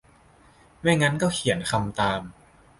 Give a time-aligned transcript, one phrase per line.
[0.81, 2.21] ไม่งั้นก็เขียนคำตาม